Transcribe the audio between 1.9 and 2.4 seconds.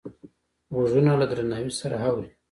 اوري